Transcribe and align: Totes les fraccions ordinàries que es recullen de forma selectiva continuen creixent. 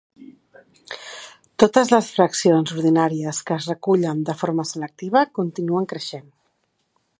Totes 1.63 1.91
les 1.95 2.07
fraccions 2.15 2.73
ordinàries 2.77 3.43
que 3.49 3.59
es 3.61 3.69
recullen 3.73 4.23
de 4.31 4.37
forma 4.41 4.67
selectiva 4.73 5.23
continuen 5.41 5.89
creixent. 5.93 6.29